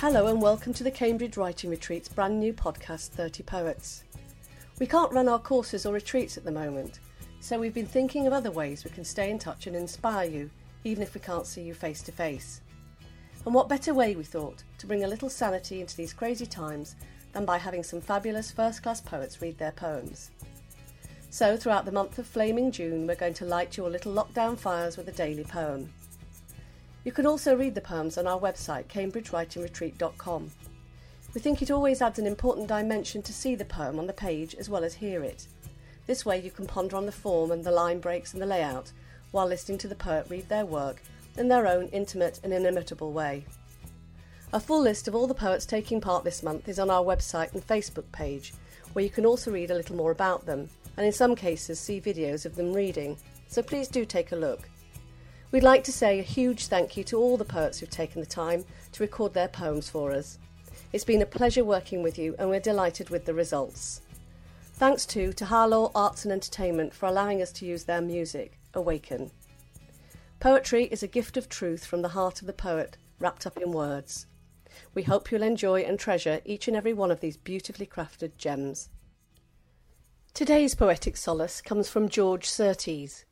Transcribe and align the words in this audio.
Hello 0.00 0.28
and 0.28 0.40
welcome 0.40 0.72
to 0.74 0.84
the 0.84 0.92
Cambridge 0.92 1.36
Writing 1.36 1.70
Retreat's 1.70 2.08
brand 2.08 2.38
new 2.38 2.52
podcast, 2.52 3.08
30 3.08 3.42
Poets. 3.42 4.04
We 4.78 4.86
can't 4.86 5.12
run 5.12 5.26
our 5.26 5.40
courses 5.40 5.84
or 5.84 5.92
retreats 5.92 6.36
at 6.36 6.44
the 6.44 6.52
moment, 6.52 7.00
so 7.40 7.58
we've 7.58 7.74
been 7.74 7.84
thinking 7.84 8.24
of 8.24 8.32
other 8.32 8.52
ways 8.52 8.84
we 8.84 8.92
can 8.92 9.04
stay 9.04 9.28
in 9.28 9.40
touch 9.40 9.66
and 9.66 9.74
inspire 9.74 10.30
you, 10.30 10.50
even 10.84 11.02
if 11.02 11.14
we 11.14 11.20
can't 11.20 11.48
see 11.48 11.62
you 11.62 11.74
face 11.74 12.00
to 12.02 12.12
face. 12.12 12.60
And 13.44 13.52
what 13.52 13.68
better 13.68 13.92
way, 13.92 14.14
we 14.14 14.22
thought, 14.22 14.62
to 14.78 14.86
bring 14.86 15.02
a 15.02 15.08
little 15.08 15.28
sanity 15.28 15.80
into 15.80 15.96
these 15.96 16.12
crazy 16.12 16.46
times 16.46 16.94
than 17.32 17.44
by 17.44 17.58
having 17.58 17.82
some 17.82 18.00
fabulous 18.00 18.52
first 18.52 18.84
class 18.84 19.00
poets 19.00 19.42
read 19.42 19.58
their 19.58 19.72
poems. 19.72 20.30
So, 21.30 21.56
throughout 21.56 21.86
the 21.86 21.90
month 21.90 22.20
of 22.20 22.26
flaming 22.28 22.70
June, 22.70 23.04
we're 23.08 23.16
going 23.16 23.34
to 23.34 23.44
light 23.44 23.76
your 23.76 23.90
little 23.90 24.14
lockdown 24.14 24.56
fires 24.56 24.96
with 24.96 25.08
a 25.08 25.12
daily 25.12 25.42
poem. 25.42 25.92
You 27.04 27.12
can 27.12 27.26
also 27.26 27.54
read 27.56 27.74
the 27.74 27.80
poems 27.80 28.18
on 28.18 28.26
our 28.26 28.38
website, 28.38 28.86
cambridgewritingretreat.com. 28.86 30.50
We 31.34 31.40
think 31.40 31.62
it 31.62 31.70
always 31.70 32.02
adds 32.02 32.18
an 32.18 32.26
important 32.26 32.68
dimension 32.68 33.22
to 33.22 33.32
see 33.32 33.54
the 33.54 33.64
poem 33.64 33.98
on 33.98 34.06
the 34.06 34.12
page 34.12 34.54
as 34.54 34.68
well 34.68 34.84
as 34.84 34.94
hear 34.94 35.22
it. 35.22 35.46
This 36.06 36.24
way 36.24 36.40
you 36.40 36.50
can 36.50 36.66
ponder 36.66 36.96
on 36.96 37.06
the 37.06 37.12
form 37.12 37.50
and 37.50 37.62
the 37.62 37.70
line 37.70 38.00
breaks 38.00 38.32
and 38.32 38.42
the 38.42 38.46
layout 38.46 38.92
while 39.30 39.46
listening 39.46 39.78
to 39.78 39.88
the 39.88 39.94
poet 39.94 40.26
read 40.28 40.48
their 40.48 40.64
work 40.64 41.02
in 41.36 41.48
their 41.48 41.66
own 41.66 41.88
intimate 41.88 42.40
and 42.42 42.52
inimitable 42.52 43.12
way. 43.12 43.44
A 44.52 44.60
full 44.60 44.80
list 44.80 45.06
of 45.06 45.14
all 45.14 45.26
the 45.26 45.34
poets 45.34 45.66
taking 45.66 46.00
part 46.00 46.24
this 46.24 46.42
month 46.42 46.68
is 46.68 46.78
on 46.78 46.88
our 46.88 47.04
website 47.04 47.52
and 47.52 47.66
Facebook 47.66 48.10
page, 48.10 48.54
where 48.94 49.04
you 49.04 49.10
can 49.10 49.26
also 49.26 49.50
read 49.50 49.70
a 49.70 49.74
little 49.74 49.96
more 49.96 50.10
about 50.10 50.46
them, 50.46 50.70
and 50.96 51.04
in 51.04 51.12
some 51.12 51.36
cases 51.36 51.78
see 51.78 52.00
videos 52.00 52.46
of 52.46 52.56
them 52.56 52.72
reading, 52.72 53.18
so 53.48 53.62
please 53.62 53.88
do 53.88 54.06
take 54.06 54.32
a 54.32 54.36
look. 54.36 54.68
We'd 55.50 55.62
like 55.62 55.82
to 55.84 55.92
say 55.92 56.18
a 56.18 56.22
huge 56.22 56.66
thank 56.66 56.96
you 56.96 57.04
to 57.04 57.16
all 57.16 57.38
the 57.38 57.44
poets 57.44 57.78
who've 57.78 57.88
taken 57.88 58.20
the 58.20 58.26
time 58.26 58.66
to 58.92 59.02
record 59.02 59.32
their 59.32 59.48
poems 59.48 59.88
for 59.88 60.12
us. 60.12 60.38
It's 60.92 61.04
been 61.04 61.22
a 61.22 61.26
pleasure 61.26 61.64
working 61.64 62.02
with 62.02 62.18
you, 62.18 62.34
and 62.38 62.50
we're 62.50 62.60
delighted 62.60 63.08
with 63.08 63.24
the 63.24 63.32
results. 63.32 64.02
Thanks 64.74 65.06
too 65.06 65.32
to 65.32 65.46
Halaw 65.46 65.90
Arts 65.94 66.24
and 66.24 66.32
Entertainment 66.32 66.92
for 66.92 67.06
allowing 67.06 67.40
us 67.40 67.50
to 67.52 67.66
use 67.66 67.84
their 67.84 68.02
music, 68.02 68.58
Awaken. 68.74 69.30
Poetry 70.38 70.84
is 70.84 71.02
a 71.02 71.08
gift 71.08 71.38
of 71.38 71.48
truth 71.48 71.86
from 71.86 72.02
the 72.02 72.08
heart 72.08 72.42
of 72.42 72.46
the 72.46 72.52
poet, 72.52 72.98
wrapped 73.18 73.46
up 73.46 73.56
in 73.56 73.72
words. 73.72 74.26
We 74.92 75.04
hope 75.04 75.32
you'll 75.32 75.42
enjoy 75.42 75.80
and 75.80 75.98
treasure 75.98 76.42
each 76.44 76.68
and 76.68 76.76
every 76.76 76.92
one 76.92 77.10
of 77.10 77.20
these 77.20 77.38
beautifully 77.38 77.86
crafted 77.86 78.36
gems. 78.36 78.90
Today's 80.34 80.74
poetic 80.74 81.16
solace 81.16 81.62
comes 81.62 81.88
from 81.88 82.10
George 82.10 82.46
Szirtes. 82.46 83.24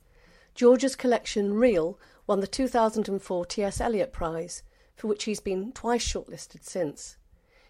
George's 0.56 0.96
collection 0.96 1.52
Real 1.52 1.98
won 2.26 2.40
the 2.40 2.46
2004 2.46 3.44
T.S. 3.44 3.78
Eliot 3.78 4.10
Prize, 4.10 4.62
for 4.94 5.06
which 5.06 5.24
he's 5.24 5.38
been 5.38 5.70
twice 5.70 6.02
shortlisted 6.02 6.64
since. 6.64 7.18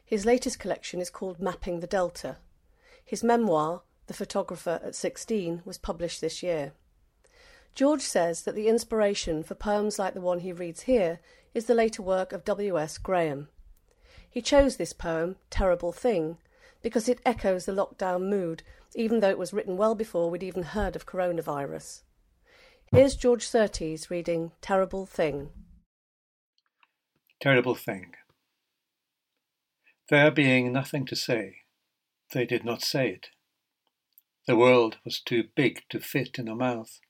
His 0.04 0.24
latest 0.24 0.60
collection 0.60 1.00
is 1.00 1.10
called 1.10 1.40
Mapping 1.40 1.80
the 1.80 1.88
Delta. 1.88 2.36
His 3.04 3.24
memoir, 3.24 3.82
The 4.06 4.14
Photographer 4.14 4.80
at 4.84 4.94
16, 4.94 5.62
was 5.64 5.78
published 5.78 6.20
this 6.20 6.44
year. 6.44 6.74
George 7.74 8.02
says 8.02 8.42
that 8.42 8.54
the 8.54 8.68
inspiration 8.68 9.42
for 9.42 9.56
poems 9.56 9.98
like 9.98 10.14
the 10.14 10.20
one 10.20 10.38
he 10.38 10.52
reads 10.52 10.82
here 10.82 11.18
is 11.54 11.66
the 11.66 11.74
later 11.74 12.02
work 12.02 12.32
of 12.32 12.44
W.S. 12.44 12.98
Graham. 12.98 13.48
He 14.30 14.40
chose 14.40 14.76
this 14.76 14.92
poem, 14.92 15.34
Terrible 15.50 15.90
Thing, 15.90 16.38
because 16.82 17.08
it 17.08 17.20
echoes 17.26 17.64
the 17.64 17.72
lockdown 17.72 18.28
mood, 18.28 18.62
even 18.94 19.18
though 19.18 19.30
it 19.30 19.38
was 19.38 19.52
written 19.52 19.76
well 19.76 19.96
before 19.96 20.30
we'd 20.30 20.44
even 20.44 20.62
heard 20.62 20.94
of 20.94 21.04
coronavirus. 21.04 22.02
Here's 22.96 23.14
George 23.14 23.44
Szirtes 23.44 24.08
reading 24.08 24.52
Terrible 24.62 25.04
Thing. 25.04 25.50
Terrible 27.38 27.74
Thing. 27.74 28.14
There 30.08 30.30
being 30.30 30.72
nothing 30.72 31.04
to 31.04 31.14
say, 31.14 31.56
they 32.32 32.46
did 32.46 32.64
not 32.64 32.80
say 32.80 33.10
it. 33.10 33.26
The 34.46 34.56
world 34.56 34.96
was 35.04 35.20
too 35.20 35.44
big 35.54 35.82
to 35.90 36.00
fit 36.00 36.38
in 36.38 36.48
a 36.48 36.54
mouth, 36.54 37.00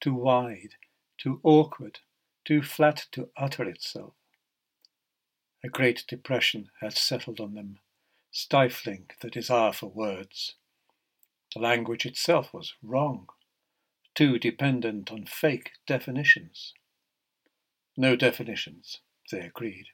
too 0.00 0.12
wide, 0.12 0.74
too 1.16 1.38
awkward, 1.44 2.00
too 2.44 2.60
flat 2.60 3.06
to 3.12 3.28
utter 3.36 3.62
itself. 3.62 4.14
A 5.62 5.68
great 5.68 6.02
depression 6.08 6.70
had 6.80 6.94
settled 6.94 7.38
on 7.38 7.54
them, 7.54 7.78
stifling 8.32 9.08
the 9.20 9.30
desire 9.30 9.72
for 9.72 9.86
words. 9.86 10.56
The 11.54 11.60
language 11.60 12.06
itself 12.06 12.52
was 12.52 12.74
wrong 12.82 13.28
too 14.18 14.36
dependent 14.36 15.12
on 15.12 15.24
fake 15.24 15.70
definitions. 15.86 16.74
No 17.96 18.16
definitions, 18.16 18.98
they 19.30 19.38
agreed. 19.38 19.86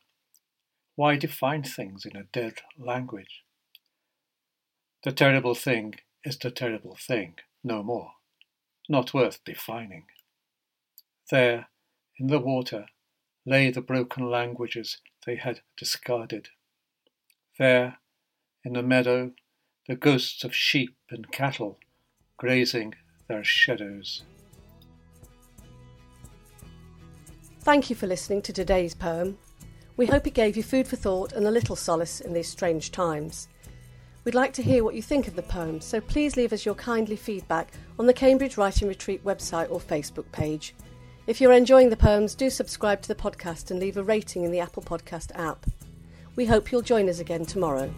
Why 0.97 1.19
define 1.19 1.63
things 1.63 2.07
in 2.07 2.17
a 2.17 2.25
dead 2.33 2.55
language? 2.79 3.43
The 5.03 5.13
terrible 5.13 5.55
thing 5.55 5.97
is 6.25 6.39
the 6.39 6.51
terrible 6.51 6.97
thing, 6.99 7.35
no 7.63 7.83
more, 7.83 8.13
not 8.89 9.13
worth 9.13 9.45
defining. 9.45 10.07
There, 11.31 11.67
in 12.19 12.29
the 12.29 12.41
water, 12.41 12.87
lay 13.45 13.71
the 13.71 13.83
broken 13.83 14.31
languages 14.31 15.03
they 15.27 15.37
had 15.37 15.61
discarded. 15.77 16.49
There, 17.59 17.99
in 18.65 18.73
the 18.73 18.83
meadow, 18.83 19.33
the 19.87 19.97
ghosts 19.97 20.45
of 20.45 20.57
sheep 20.57 20.97
and 21.11 21.31
cattle 21.31 21.79
grazing 22.39 22.95
their 23.29 23.45
shadows. 23.45 24.23
Thank 27.61 27.89
you 27.89 27.97
for 27.97 28.07
listening 28.07 28.43
to 28.43 28.53
today's 28.53 28.95
poem. 28.95 29.39
We 29.97 30.07
hope 30.07 30.27
it 30.27 30.35
gave 30.35 30.57
you 30.57 30.63
food 30.63 30.87
for 30.87 30.97
thought 30.97 31.33
and 31.33 31.47
a 31.47 31.51
little 31.51 31.77
solace 31.77 32.21
in 32.21 32.33
these 32.33 32.49
strange 32.49 32.91
times. 32.91 33.49
We'd 34.25 34.35
like 34.35 34.53
to 34.55 34.63
hear 34.63 34.83
what 34.83 34.95
you 34.95 35.03
think 35.03 35.29
of 35.29 35.37
the 35.37 35.43
poem, 35.43 35.81
so 35.81 36.01
please 36.01 36.37
leave 36.37 36.53
us 36.53 36.67
your 36.67 36.75
kindly 36.75 37.17
feedback 37.17 37.73
on 37.99 38.07
the 38.07 38.13
Cambridge 38.13 38.57
Writing 38.57 38.89
Retreat 38.89 39.25
website 39.25 39.71
or 39.71 39.81
Facebook 39.81 40.31
page. 40.33 40.75
If 41.27 41.41
you're 41.41 41.53
enjoying 41.53 41.91
the 41.91 41.97
poems, 41.97 42.35
do 42.35 42.51
subscribe 42.51 43.01
to 43.03 43.09
the 43.09 43.15
podcast 43.15 43.71
and 43.71 43.81
leave 43.81 43.97
a 43.97 44.03
rating 44.03 44.45
in 44.45 44.51
the 44.51 44.61
Apple 44.61 44.83
Podcast 44.83 45.31
app. 45.35 45.65
We 46.37 46.47
hope 46.47 46.71
you'll 46.71 46.83
join 46.83 47.09
us 47.09 47.19
again 47.19 47.47
tomorrow. 47.47 47.93